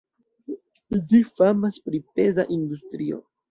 Ĝi 1.11 1.19
famas 1.41 1.79
pri 1.85 2.01
peza 2.17 2.49
industrio. 2.59 3.25